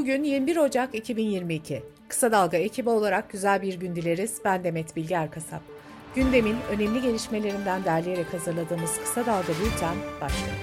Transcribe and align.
Bugün 0.00 0.24
21 0.24 0.56
Ocak 0.56 0.94
2022. 0.94 1.82
Kısa 2.08 2.32
Dalga 2.32 2.56
ekibi 2.56 2.90
olarak 2.90 3.30
güzel 3.30 3.62
bir 3.62 3.74
gün 3.74 3.96
dileriz. 3.96 4.40
Ben 4.44 4.64
Demet 4.64 4.96
Bilge 4.96 5.14
Erkasap. 5.14 5.60
Gündemin 6.14 6.56
önemli 6.70 7.02
gelişmelerinden 7.02 7.84
derleyerek 7.84 8.34
hazırladığımız 8.34 8.98
Kısa 8.98 9.26
Dalga 9.26 9.48
Bülten 9.48 9.96
başlıyor. 10.20 10.56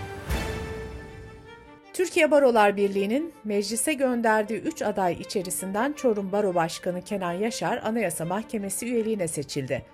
Türkiye 1.94 2.32
Barolar 2.32 2.78
Birliği'nin 2.78 3.34
meclise 3.44 3.94
gönderdiği 3.94 4.60
3 4.60 4.82
aday 4.82 5.14
içerisinden 5.14 5.94
Çorum 5.94 6.32
Baro 6.32 6.56
Başkanı 6.56 7.02
Kenan 7.02 7.34
Yaşar 7.34 7.82
Anayasa 7.84 8.26
Mahkemesi 8.26 8.86
üyeliğine 8.86 9.28
seçildi. 9.28 9.86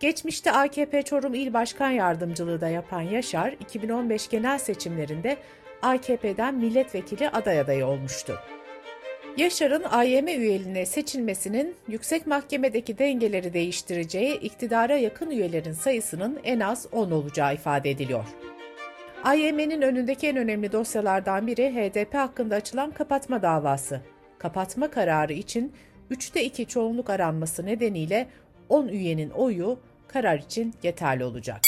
Geçmişte 0.00 0.52
AKP 0.52 1.02
Çorum 1.02 1.34
İl 1.34 1.52
Başkan 1.52 1.90
Yardımcılığı 1.90 2.60
da 2.60 2.68
yapan 2.68 3.02
Yaşar, 3.02 3.52
2015 3.60 4.28
genel 4.28 4.58
seçimlerinde 4.58 5.36
AKP'den 5.82 6.54
milletvekili 6.54 7.30
aday 7.30 7.60
adayı 7.60 7.86
olmuştu. 7.86 8.40
Yaşar'ın 9.36 9.82
AYM 9.82 10.28
üyeliğine 10.28 10.86
seçilmesinin 10.86 11.74
yüksek 11.88 12.26
mahkemedeki 12.26 12.98
dengeleri 12.98 13.52
değiştireceği 13.54 14.40
iktidara 14.40 14.96
yakın 14.96 15.30
üyelerin 15.30 15.72
sayısının 15.72 16.40
en 16.44 16.60
az 16.60 16.86
10 16.92 17.10
olacağı 17.10 17.54
ifade 17.54 17.90
ediliyor. 17.90 18.24
AYM'nin 19.24 19.82
önündeki 19.82 20.28
en 20.28 20.36
önemli 20.36 20.72
dosyalardan 20.72 21.46
biri 21.46 21.70
HDP 21.74 22.14
hakkında 22.14 22.54
açılan 22.54 22.90
kapatma 22.90 23.42
davası. 23.42 24.00
Kapatma 24.38 24.90
kararı 24.90 25.32
için 25.32 25.72
3'te 26.10 26.44
2 26.44 26.66
çoğunluk 26.66 27.10
aranması 27.10 27.66
nedeniyle 27.66 28.26
10 28.68 28.88
üyenin 28.88 29.30
oyu 29.30 29.78
karar 30.08 30.38
için 30.38 30.74
yeterli 30.82 31.24
olacak. 31.24 31.60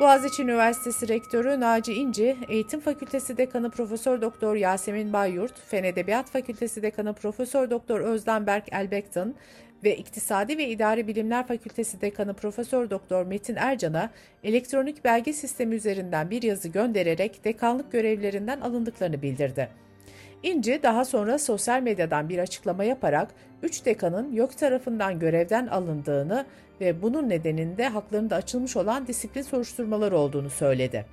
Boğaziçi 0.00 0.42
Üniversitesi 0.42 1.08
Rektörü 1.08 1.60
Naci 1.60 1.94
İnci, 1.94 2.36
Eğitim 2.48 2.80
Fakültesi 2.80 3.36
Dekanı 3.36 3.70
Profesör 3.70 4.22
Doktor 4.22 4.56
Yasemin 4.56 5.12
Bayyurt, 5.12 5.60
Fen 5.68 5.84
Edebiyat 5.84 6.30
Fakültesi 6.30 6.82
Dekanı 6.82 7.14
Profesör 7.14 7.70
Doktor 7.70 8.00
Özlem 8.00 8.46
Berk 8.46 8.72
Elbektan 8.72 9.34
ve 9.84 9.96
İktisadi 9.96 10.58
ve 10.58 10.68
İdari 10.68 11.06
Bilimler 11.06 11.46
Fakültesi 11.46 12.00
Dekanı 12.00 12.34
Profesör 12.34 12.90
Doktor 12.90 13.26
Metin 13.26 13.56
Ercan'a 13.56 14.10
elektronik 14.44 15.04
belge 15.04 15.32
sistemi 15.32 15.74
üzerinden 15.74 16.30
bir 16.30 16.42
yazı 16.42 16.68
göndererek 16.68 17.44
dekanlık 17.44 17.92
görevlerinden 17.92 18.60
alındıklarını 18.60 19.22
bildirdi. 19.22 19.68
İnci 20.42 20.82
daha 20.82 21.04
sonra 21.04 21.38
sosyal 21.38 21.82
medyadan 21.82 22.28
bir 22.28 22.38
açıklama 22.38 22.84
yaparak 22.84 23.34
3 23.62 23.84
dekanın 23.84 24.32
YÖK 24.32 24.58
tarafından 24.58 25.18
görevden 25.18 25.66
alındığını 25.66 26.46
ve 26.80 27.02
bunun 27.02 27.28
nedeninde 27.28 27.88
haklarında 27.88 28.36
açılmış 28.36 28.76
olan 28.76 29.06
disiplin 29.06 29.42
soruşturmaları 29.42 30.18
olduğunu 30.18 30.50
söyledi. 30.50 31.06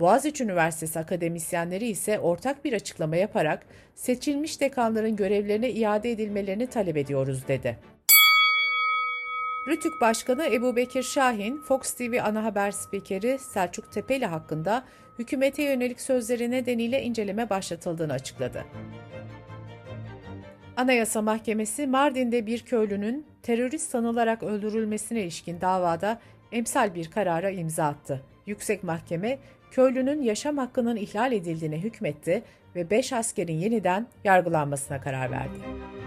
Boğaziçi 0.00 0.44
Üniversitesi 0.44 0.98
akademisyenleri 0.98 1.86
ise 1.88 2.18
ortak 2.18 2.64
bir 2.64 2.72
açıklama 2.72 3.16
yaparak 3.16 3.66
seçilmiş 3.94 4.60
dekanların 4.60 5.16
görevlerine 5.16 5.70
iade 5.70 6.10
edilmelerini 6.10 6.66
talep 6.66 6.96
ediyoruz 6.96 7.48
dedi. 7.48 7.78
Rütük 9.68 10.00
Başkanı 10.00 10.46
Ebu 10.46 10.76
Bekir 10.76 11.02
Şahin, 11.02 11.60
Fox 11.60 11.92
TV 11.92 12.18
ana 12.22 12.44
haber 12.44 12.70
spikeri 12.70 13.38
Selçuk 13.38 13.92
Tepeli 13.92 14.26
hakkında 14.26 14.84
hükümete 15.18 15.62
yönelik 15.62 16.00
sözleri 16.00 16.50
nedeniyle 16.50 17.02
inceleme 17.02 17.50
başlatıldığını 17.50 18.12
açıkladı. 18.12 18.64
Anayasa 20.76 21.22
Mahkemesi 21.22 21.86
Mardin'de 21.86 22.46
bir 22.46 22.60
köylünün 22.60 23.26
terörist 23.42 23.90
sanılarak 23.90 24.42
öldürülmesine 24.42 25.22
ilişkin 25.22 25.60
davada 25.60 26.20
emsal 26.52 26.94
bir 26.94 27.10
karara 27.10 27.50
imza 27.50 27.84
attı. 27.84 28.22
Yüksek 28.46 28.82
Mahkeme, 28.82 29.38
köylünün 29.70 30.22
yaşam 30.22 30.58
hakkının 30.58 30.96
ihlal 30.96 31.32
edildiğine 31.32 31.78
hükmetti 31.78 32.42
ve 32.74 32.90
5 32.90 33.12
askerin 33.12 33.56
yeniden 33.56 34.06
yargılanmasına 34.24 35.00
karar 35.00 35.30
verdi. 35.30 35.97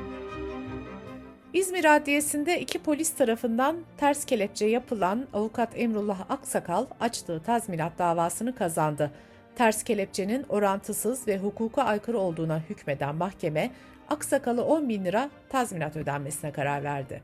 İzmir 1.54 1.96
Adliyesi'nde 1.96 2.60
iki 2.60 2.80
polis 2.80 3.10
tarafından 3.10 3.78
ters 3.98 4.26
kelepçe 4.26 4.66
yapılan 4.66 5.28
avukat 5.34 5.70
Emrullah 5.76 6.20
Aksakal 6.30 6.86
açtığı 7.00 7.44
tazminat 7.44 8.00
davasını 8.00 8.56
kazandı. 8.56 9.12
Ters 9.56 9.84
kelepçenin 9.84 10.46
orantısız 10.50 11.28
ve 11.28 11.38
hukuka 11.38 11.84
aykırı 11.84 12.18
olduğuna 12.18 12.60
hükmeden 12.70 13.16
mahkeme, 13.16 13.72
Aksakal'a 14.10 14.62
10 14.62 14.90
bin 14.90 15.06
lira 15.06 15.30
tazminat 15.50 15.96
ödenmesine 15.96 16.52
karar 16.52 16.84
verdi. 16.84 17.24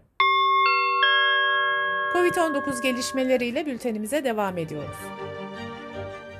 Covid-19 2.13 2.81
gelişmeleriyle 2.81 3.65
bültenimize 3.65 4.23
devam 4.23 4.57
ediyoruz. 4.57 4.97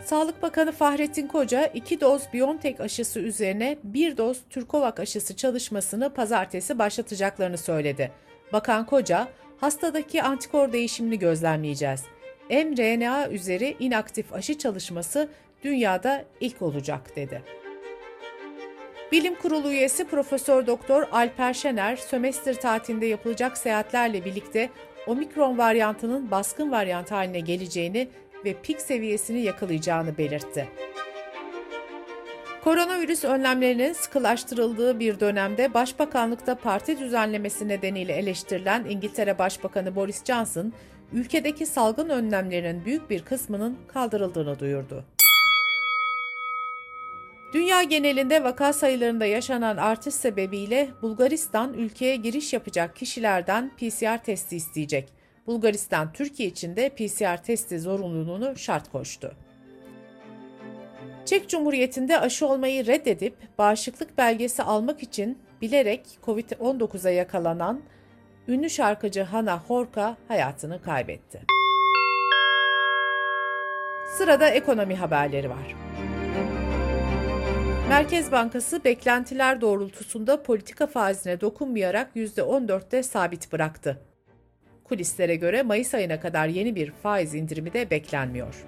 Sağlık 0.08 0.42
Bakanı 0.42 0.72
Fahrettin 0.72 1.28
Koca, 1.28 1.66
2 1.66 2.02
doz 2.02 2.22
BioNTech 2.34 2.82
aşısı 2.82 3.20
üzerine 3.20 3.78
1 3.84 4.18
doz 4.18 4.42
Türkovak 4.50 5.00
aşısı 5.00 5.36
çalışmasını 5.36 6.14
pazartesi 6.14 6.80
başlatacaklarını 6.80 7.58
söyledi. 7.58 8.12
Bakan 8.54 8.86
Koca, 8.86 9.28
hastadaki 9.58 10.24
antikor 10.24 10.72
değişimini 10.74 11.20
gözlemleyeceğiz. 11.20 12.04
mRNA 12.50 13.30
üzeri 13.30 13.76
inaktif 13.80 14.34
aşı 14.34 14.58
çalışması 14.58 15.30
dünyada 15.64 16.24
ilk 16.40 16.62
olacak 16.62 17.16
dedi. 17.16 17.44
Bilim 19.12 19.36
Kurulu 19.36 19.72
üyesi 19.72 20.06
Profesör 20.08 20.68
Doktor 20.68 21.08
Alper 21.12 21.54
Şener, 21.54 21.96
sömestr 21.96 22.54
tatilinde 22.54 23.06
yapılacak 23.06 23.58
seyahatlerle 23.58 24.26
birlikte 24.26 24.70
omikron 25.08 25.58
varyantının 25.58 26.32
baskın 26.32 26.72
varyant 26.72 27.12
haline 27.12 27.40
geleceğini 27.40 28.08
ve 28.46 28.56
pik 28.64 28.82
seviyesini 28.82 29.42
yakalayacağını 29.42 30.18
belirtti. 30.18 30.68
Koronavirüs 32.64 33.24
önlemlerinin 33.24 33.94
sıkılaştırıldığı 33.94 35.00
bir 35.00 35.20
dönemde 35.20 35.74
Başbakanlıkta 35.74 36.56
parti 36.56 37.00
düzenlemesi 37.00 37.68
nedeniyle 37.68 38.14
eleştirilen 38.14 38.86
İngiltere 38.90 39.38
Başbakanı 39.38 39.96
Boris 39.96 40.26
Johnson, 40.26 40.74
ülkedeki 41.14 41.66
salgın 41.66 42.10
önlemlerinin 42.10 42.86
büyük 42.86 43.10
bir 43.10 43.26
kısmının 43.26 43.78
kaldırıldığını 43.88 44.60
duyurdu. 44.60 45.06
Dünya 47.54 47.84
genelinde 47.84 48.44
vaka 48.44 48.74
sayılarında 48.74 49.26
yaşanan 49.26 49.78
artış 49.78 50.14
sebebiyle 50.14 50.90
Bulgaristan 51.02 51.74
ülkeye 51.74 52.16
giriş 52.16 52.54
yapacak 52.54 52.96
kişilerden 52.96 53.72
PCR 53.78 54.24
testi 54.24 54.56
isteyecek. 54.56 55.17
Bulgaristan 55.48 56.14
Türkiye 56.14 56.50
için 56.50 56.76
de 56.76 56.90
PCR 56.90 57.44
testi 57.44 57.80
zorunluluğunu 57.80 58.56
şart 58.56 58.92
koştu. 58.92 59.36
Çek 61.26 61.50
Cumhuriyeti'nde 61.50 62.20
aşı 62.20 62.48
olmayı 62.48 62.86
reddedip 62.86 63.34
bağışıklık 63.58 64.18
belgesi 64.18 64.64
almak 64.64 65.04
için 65.04 65.38
bilerek 65.62 66.20
COVID-19'a 66.24 67.12
yakalanan 67.12 67.82
ünlü 68.48 68.70
şarkıcı 68.70 69.22
Hana 69.22 69.60
Horka 69.60 70.18
hayatını 70.28 70.82
kaybetti. 70.82 71.42
Sırada 74.18 74.50
ekonomi 74.50 74.96
haberleri 74.96 75.50
var. 75.50 75.76
Merkez 77.90 78.32
Bankası 78.32 78.84
beklentiler 78.84 79.62
doğrultusunda 79.62 80.44
politika 80.44 80.88
faizine 80.88 81.42
dokunmayarak 81.42 82.16
%14'te 82.16 83.04
sabit 83.04 83.52
bıraktı. 83.52 84.07
Kulislere 84.90 85.36
göre 85.36 85.64
Mayıs 85.64 85.94
ayına 85.94 86.20
kadar 86.20 86.48
yeni 86.48 86.76
bir 86.76 86.92
faiz 86.92 87.36
indirimi 87.36 87.74
de 87.74 87.90
beklenmiyor. 87.90 88.66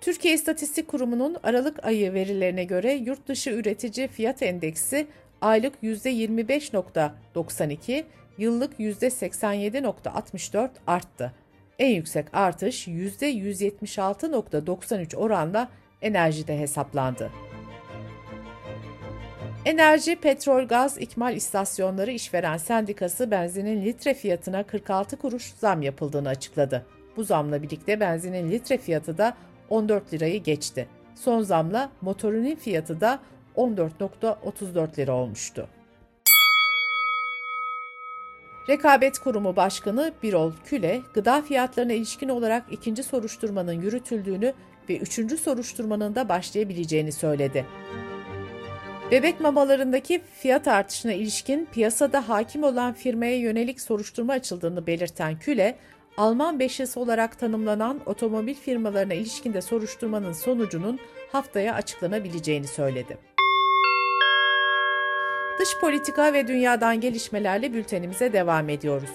Türkiye 0.00 0.34
İstatistik 0.34 0.88
Kurumu'nun 0.88 1.36
Aralık 1.42 1.86
ayı 1.86 2.12
verilerine 2.12 2.64
göre 2.64 2.92
yurt 2.92 3.28
dışı 3.28 3.50
üretici 3.50 4.08
fiyat 4.08 4.42
endeksi 4.42 5.06
aylık 5.40 5.74
%25.92, 5.82 8.04
yıllık 8.38 8.80
%87.64 8.80 10.70
arttı. 10.86 11.32
En 11.78 11.94
yüksek 11.94 12.26
artış 12.32 12.88
%176.93 12.88 15.16
oranla 15.16 15.68
enerjide 16.02 16.58
hesaplandı. 16.58 17.30
Enerji, 19.66 20.16
Petrol, 20.16 20.68
Gaz, 20.68 20.98
İkmal 20.98 21.36
İstasyonları 21.36 22.10
İşveren 22.10 22.56
Sendikası 22.56 23.30
benzinin 23.30 23.84
litre 23.84 24.14
fiyatına 24.14 24.62
46 24.62 25.16
kuruş 25.16 25.52
zam 25.52 25.82
yapıldığını 25.82 26.28
açıkladı. 26.28 26.86
Bu 27.16 27.24
zamla 27.24 27.62
birlikte 27.62 28.00
benzinin 28.00 28.50
litre 28.50 28.78
fiyatı 28.78 29.18
da 29.18 29.36
14 29.70 30.14
lirayı 30.14 30.42
geçti. 30.42 30.88
Son 31.14 31.42
zamla 31.42 31.90
motorinin 32.00 32.56
fiyatı 32.56 33.00
da 33.00 33.18
14.34 33.56 34.98
lira 34.98 35.12
olmuştu. 35.12 35.68
Rekabet 38.68 39.18
Kurumu 39.18 39.56
Başkanı 39.56 40.12
Birol 40.22 40.52
Küle, 40.64 41.00
gıda 41.14 41.42
fiyatlarına 41.42 41.92
ilişkin 41.92 42.28
olarak 42.28 42.64
ikinci 42.70 43.02
soruşturmanın 43.02 43.72
yürütüldüğünü 43.72 44.54
ve 44.88 44.98
üçüncü 44.98 45.36
soruşturmanın 45.36 46.14
da 46.14 46.28
başlayabileceğini 46.28 47.12
söyledi. 47.12 47.66
Bebek 49.10 49.40
mamalarındaki 49.40 50.22
fiyat 50.40 50.68
artışına 50.68 51.12
ilişkin 51.12 51.68
piyasada 51.72 52.28
hakim 52.28 52.62
olan 52.62 52.92
firmaya 52.92 53.36
yönelik 53.38 53.80
soruşturma 53.80 54.32
açıldığını 54.32 54.86
belirten 54.86 55.38
Küle, 55.38 55.76
Alman 56.16 56.60
beşisi 56.60 56.98
olarak 56.98 57.38
tanımlanan 57.38 58.00
otomobil 58.06 58.54
firmalarına 58.54 59.14
ilişkinde 59.14 59.60
soruşturmanın 59.60 60.32
sonucunun 60.32 60.98
haftaya 61.32 61.74
açıklanabileceğini 61.74 62.66
söyledi. 62.66 63.18
Dış 65.58 65.78
politika 65.80 66.32
ve 66.32 66.48
dünyadan 66.48 67.00
gelişmelerle 67.00 67.72
bültenimize 67.72 68.32
devam 68.32 68.68
ediyoruz. 68.68 69.10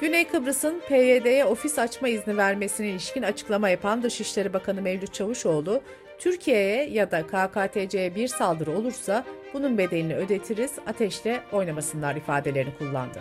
Güney 0.00 0.28
Kıbrıs'ın 0.28 0.82
PYD'ye 0.88 1.44
ofis 1.44 1.78
açma 1.78 2.08
izni 2.08 2.36
vermesine 2.36 2.88
ilişkin 2.88 3.22
açıklama 3.22 3.68
yapan 3.68 4.02
Dışişleri 4.02 4.52
Bakanı 4.52 4.82
Mevlüt 4.82 5.14
Çavuşoğlu, 5.14 5.82
Türkiye'ye 6.22 6.88
ya 6.90 7.10
da 7.10 7.26
KKTC'ye 7.26 8.14
bir 8.14 8.28
saldırı 8.28 8.70
olursa 8.70 9.24
bunun 9.54 9.78
bedelini 9.78 10.14
ödetiriz, 10.14 10.72
ateşle 10.86 11.40
oynamasınlar 11.52 12.16
ifadelerini 12.16 12.76
kullandı. 12.78 13.18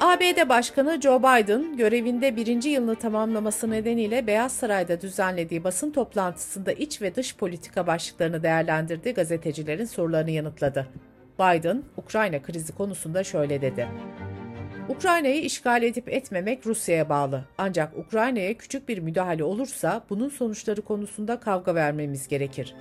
ABD 0.00 0.48
Başkanı 0.48 1.00
Joe 1.00 1.18
Biden 1.18 1.76
görevinde 1.76 2.36
birinci 2.36 2.68
yılını 2.68 2.96
tamamlaması 2.96 3.70
nedeniyle 3.70 4.26
Beyaz 4.26 4.52
Saray'da 4.52 5.00
düzenlediği 5.00 5.64
basın 5.64 5.90
toplantısında 5.90 6.72
iç 6.72 7.02
ve 7.02 7.14
dış 7.14 7.36
politika 7.36 7.86
başlıklarını 7.86 8.42
değerlendirdi, 8.42 9.14
gazetecilerin 9.14 9.84
sorularını 9.84 10.30
yanıtladı. 10.30 10.86
Biden, 11.38 11.82
Ukrayna 11.96 12.42
krizi 12.42 12.74
konusunda 12.74 13.24
şöyle 13.24 13.62
dedi. 13.62 13.88
Ukrayna'yı 14.90 15.42
işgal 15.42 15.82
edip 15.82 16.08
etmemek 16.08 16.66
Rusya'ya 16.66 17.08
bağlı. 17.08 17.44
Ancak 17.58 17.98
Ukrayna'ya 17.98 18.54
küçük 18.54 18.88
bir 18.88 18.98
müdahale 18.98 19.44
olursa 19.44 20.04
bunun 20.10 20.28
sonuçları 20.28 20.82
konusunda 20.82 21.40
kavga 21.40 21.74
vermemiz 21.74 22.28
gerekir. 22.28 22.74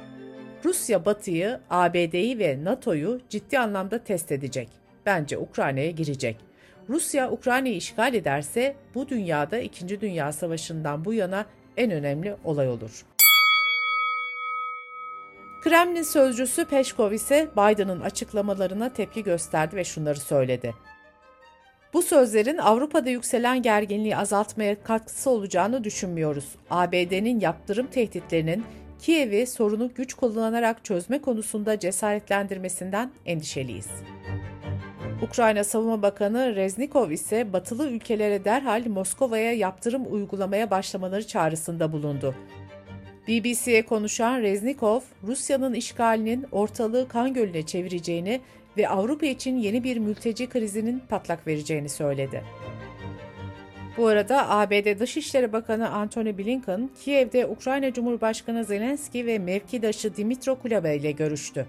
Rusya 0.66 1.06
Batı'yı, 1.06 1.60
ABD'yi 1.70 2.40
ve 2.40 2.64
NATO'yu 2.64 3.22
ciddi 3.30 3.60
anlamda 3.60 4.04
test 4.04 4.32
edecek. 4.32 4.70
Bence 5.06 5.38
Ukrayna'ya 5.38 5.92
girecek. 5.92 6.38
Rusya 6.90 7.32
Ukrayna'yı 7.32 7.76
işgal 7.76 8.14
ederse 8.14 8.76
bu 8.96 9.10
dünyada 9.10 9.60
2. 9.60 10.02
Dünya 10.02 10.32
Savaşı'ndan 10.32 11.06
bu 11.06 11.14
yana 11.14 11.46
en 11.78 11.92
önemli 11.92 12.36
olay 12.44 12.70
olur. 12.70 13.06
Kremlin 15.64 16.04
sözcüsü 16.04 16.66
Peşkov 16.66 17.12
ise 17.12 17.50
Biden'ın 17.58 18.02
açıklamalarına 18.02 18.94
tepki 18.94 19.24
gösterdi 19.24 19.76
ve 19.76 19.84
şunları 19.84 20.20
söyledi. 20.20 20.74
Bu 21.94 22.02
sözlerin 22.02 22.58
Avrupa'da 22.58 23.10
yükselen 23.10 23.62
gerginliği 23.62 24.18
azaltmaya 24.18 24.84
katkısı 24.84 25.30
olacağını 25.30 25.84
düşünmüyoruz. 25.84 26.56
ABD'nin 26.70 27.40
yaptırım 27.40 27.88
tehditlerinin 27.88 28.64
Kiev'i 29.00 29.48
sorunu 29.48 29.92
güç 29.96 30.14
kullanarak 30.14 30.86
çözme 30.86 31.22
konusunda 31.22 31.80
cesaretlendirmesinden 31.80 33.12
endişeliyiz. 33.26 33.88
Ukrayna 35.22 35.64
Savunma 35.64 36.02
Bakanı 36.02 36.56
Reznikov 36.56 37.10
ise 37.10 37.54
batılı 37.54 37.90
ülkelere 37.90 38.46
derhal 38.46 38.86
Moskova'ya 38.88 39.54
yaptırım 39.54 40.14
uygulamaya 40.14 40.72
başlamaları 40.72 41.28
çağrısında 41.28 41.92
bulundu. 41.92 42.36
BBC'ye 43.28 43.86
konuşan 43.86 44.42
Reznikov, 44.42 45.00
Rusya'nın 45.24 45.74
işgalinin 45.74 46.46
ortalığı 46.52 47.08
kan 47.08 47.34
gölüne 47.34 47.66
çevireceğini 47.66 48.42
ve 48.80 48.90
Avrupa 48.90 49.26
için 49.26 49.58
yeni 49.58 49.84
bir 49.84 49.98
mülteci 49.98 50.50
krizinin 50.50 51.04
patlak 51.10 51.48
vereceğini 51.48 51.90
söyledi. 51.90 52.44
Bu 53.98 54.08
arada 54.08 54.50
ABD 54.50 55.00
Dışişleri 55.00 55.54
Bakanı 55.54 55.90
Antony 55.90 56.38
Blinken, 56.38 56.90
Kiev'de 57.04 57.46
Ukrayna 57.46 57.94
Cumhurbaşkanı 57.94 58.66
Zelenski 58.66 59.26
ve 59.26 59.40
mevkidaşı 59.40 60.16
Dimitro 60.16 60.56
Kuleba 60.56 60.90
ile 60.90 61.12
görüştü. 61.12 61.66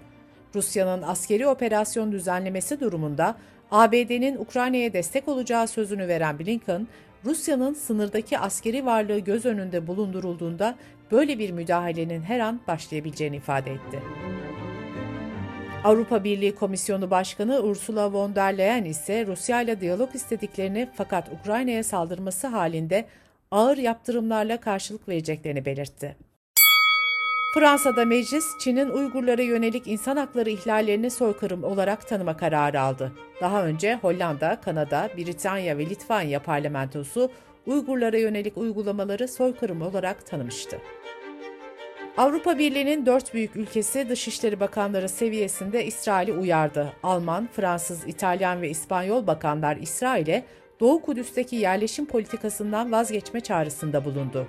Rusya'nın 0.55 1.01
askeri 1.01 1.47
operasyon 1.47 2.11
düzenlemesi 2.11 2.79
durumunda 2.79 3.35
ABD'nin 3.71 4.37
Ukrayna'ya 4.37 4.93
destek 4.93 5.27
olacağı 5.27 5.67
sözünü 5.67 6.07
veren 6.07 6.39
Blinken, 6.39 6.87
Rusya'nın 7.25 7.73
sınırdaki 7.73 8.39
askeri 8.39 8.85
varlığı 8.85 9.19
göz 9.19 9.45
önünde 9.45 9.87
bulundurulduğunda 9.87 10.75
böyle 11.11 11.39
bir 11.39 11.51
müdahalenin 11.51 12.21
her 12.21 12.39
an 12.39 12.59
başlayabileceğini 12.67 13.35
ifade 13.35 13.71
etti. 13.71 13.99
Avrupa 15.83 16.23
Birliği 16.23 16.55
Komisyonu 16.55 17.11
Başkanı 17.11 17.59
Ursula 17.59 18.13
von 18.13 18.35
der 18.35 18.57
Leyen 18.57 18.83
ise 18.83 19.25
Rusya 19.27 19.61
ile 19.61 19.81
diyalog 19.81 20.15
istediklerini 20.15 20.89
fakat 20.95 21.29
Ukrayna'ya 21.39 21.83
saldırması 21.83 22.47
halinde 22.47 23.05
ağır 23.51 23.77
yaptırımlarla 23.77 24.59
karşılık 24.59 25.09
vereceklerini 25.09 25.65
belirtti. 25.65 26.15
Fransa'da 27.53 28.05
meclis, 28.05 28.45
Çin'in 28.59 28.89
Uygurlara 28.89 29.41
yönelik 29.41 29.87
insan 29.87 30.17
hakları 30.17 30.49
ihlallerini 30.49 31.09
soykırım 31.09 31.63
olarak 31.63 32.07
tanıma 32.07 32.37
kararı 32.37 32.81
aldı. 32.81 33.11
Daha 33.41 33.65
önce 33.65 33.95
Hollanda, 33.95 34.61
Kanada, 34.61 35.09
Britanya 35.17 35.77
ve 35.77 35.85
Litvanya 35.85 36.43
parlamentosu 36.43 37.31
Uygurlara 37.65 38.17
yönelik 38.17 38.57
uygulamaları 38.57 39.27
soykırım 39.27 39.81
olarak 39.81 40.25
tanımıştı. 40.25 40.77
Avrupa 42.17 42.59
Birliği'nin 42.59 43.05
dört 43.05 43.33
büyük 43.33 43.55
ülkesi 43.55 44.09
Dışişleri 44.09 44.59
Bakanları 44.59 45.09
seviyesinde 45.09 45.85
İsrail'i 45.85 46.33
uyardı. 46.33 46.93
Alman, 47.03 47.49
Fransız, 47.51 48.07
İtalyan 48.07 48.61
ve 48.61 48.69
İspanyol 48.69 49.27
bakanlar 49.27 49.77
İsrail'e 49.77 50.45
Doğu 50.79 51.01
Kudüs'teki 51.01 51.55
yerleşim 51.55 52.05
politikasından 52.05 52.91
vazgeçme 52.91 53.41
çağrısında 53.41 54.05
bulundu. 54.05 54.47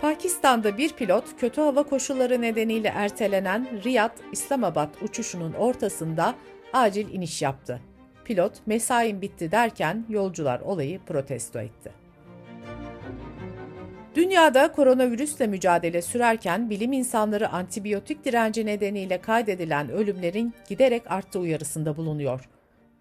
Pakistan'da 0.00 0.78
bir 0.78 0.92
pilot 0.92 1.24
kötü 1.38 1.60
hava 1.60 1.82
koşulları 1.82 2.40
nedeniyle 2.40 2.88
ertelenen 2.88 3.68
Riyad-İslamabad 3.84 4.88
uçuşunun 5.02 5.52
ortasında 5.52 6.34
acil 6.72 7.14
iniş 7.14 7.42
yaptı. 7.42 7.80
Pilot 8.24 8.66
mesain 8.66 9.22
bitti 9.22 9.50
derken 9.50 10.04
yolcular 10.08 10.60
olayı 10.60 11.00
protesto 11.06 11.58
etti. 11.58 12.05
Dünyada 14.16 14.72
koronavirüsle 14.72 15.46
mücadele 15.46 16.02
sürerken 16.02 16.70
bilim 16.70 16.92
insanları 16.92 17.48
antibiyotik 17.48 18.24
direnci 18.24 18.66
nedeniyle 18.66 19.20
kaydedilen 19.20 19.90
ölümlerin 19.90 20.54
giderek 20.68 21.10
arttığı 21.10 21.38
uyarısında 21.38 21.96
bulunuyor. 21.96 22.48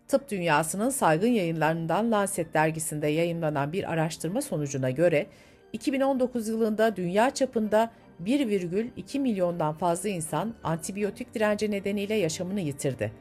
Tıp 0.07 0.29
dünyasının 0.29 0.89
saygın 0.89 1.27
yayınlarından 1.27 2.11
Lancet 2.11 2.53
dergisinde 2.53 3.07
yayınlanan 3.07 3.73
bir 3.73 3.91
araştırma 3.93 4.41
sonucuna 4.41 4.89
göre 4.89 5.27
2019 5.73 6.47
yılında 6.47 6.95
dünya 6.95 7.29
çapında 7.29 7.91
1,2 8.23 9.19
milyondan 9.19 9.73
fazla 9.73 10.09
insan 10.09 10.53
antibiyotik 10.63 11.33
direnci 11.33 11.71
nedeniyle 11.71 12.15
yaşamını 12.15 12.59
yitirdi. 12.59 13.11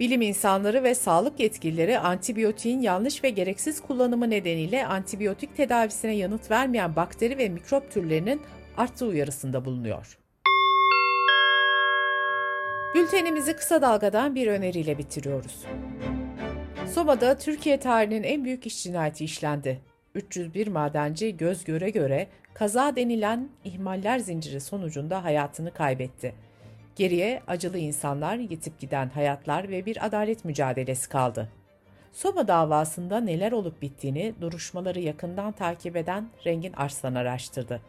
Bilim 0.00 0.22
insanları 0.22 0.82
ve 0.82 0.94
sağlık 0.94 1.40
yetkilileri 1.40 1.98
antibiyotiğin 1.98 2.80
yanlış 2.80 3.24
ve 3.24 3.30
gereksiz 3.30 3.80
kullanımı 3.80 4.30
nedeniyle 4.30 4.86
antibiyotik 4.86 5.56
tedavisine 5.56 6.14
yanıt 6.14 6.50
vermeyen 6.50 6.96
bakteri 6.96 7.38
ve 7.38 7.48
mikrop 7.48 7.90
türlerinin 7.90 8.42
arttığı 8.76 9.06
uyarısında 9.06 9.64
bulunuyor. 9.64 10.18
Bültenimizi 12.94 13.56
kısa 13.56 13.82
dalgadan 13.82 14.34
bir 14.34 14.46
öneriyle 14.46 14.98
bitiriyoruz. 14.98 15.64
Soma'da 16.94 17.38
Türkiye 17.38 17.80
tarihinin 17.80 18.22
en 18.22 18.44
büyük 18.44 18.66
iş 18.66 18.82
cinayeti 18.82 19.24
işlendi. 19.24 19.80
301 20.14 20.66
madenci 20.66 21.36
göz 21.36 21.64
göre 21.64 21.90
göre 21.90 22.26
kaza 22.54 22.96
denilen 22.96 23.48
ihmaller 23.64 24.18
zinciri 24.18 24.60
sonucunda 24.60 25.24
hayatını 25.24 25.72
kaybetti. 25.72 26.34
Geriye 26.98 27.42
acılı 27.46 27.78
insanlar, 27.78 28.36
yitip 28.36 28.78
giden 28.80 29.08
hayatlar 29.08 29.68
ve 29.68 29.86
bir 29.86 30.06
adalet 30.06 30.44
mücadelesi 30.44 31.08
kaldı. 31.08 31.48
Soma 32.12 32.48
davasında 32.48 33.20
neler 33.20 33.52
olup 33.52 33.82
bittiğini 33.82 34.34
duruşmaları 34.40 35.00
yakından 35.00 35.52
takip 35.52 35.96
eden 35.96 36.28
Rengin 36.46 36.72
Arslan 36.72 37.14
araştırdı. 37.14 37.80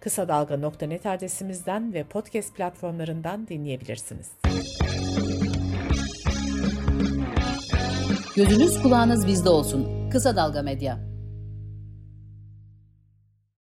Kısa 0.00 0.28
Dalga.net 0.28 1.06
adresimizden 1.06 1.94
ve 1.94 2.04
podcast 2.04 2.56
platformlarından 2.56 3.48
dinleyebilirsiniz. 3.48 4.30
Gözünüz 8.36 8.82
kulağınız 8.82 9.26
bizde 9.26 9.48
olsun. 9.48 10.10
Kısa 10.10 10.36
Dalga 10.36 10.62
Medya. 10.62 11.17